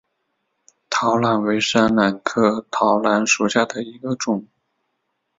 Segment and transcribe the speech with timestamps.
[0.89, 4.47] 桃榄为山榄科桃榄属下的一个种。